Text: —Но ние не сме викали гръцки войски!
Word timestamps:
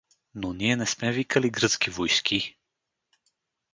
—Но 0.41 0.53
ние 0.53 0.75
не 0.75 0.85
сме 0.85 1.11
викали 1.11 1.49
гръцки 1.49 1.89
войски! 1.89 2.57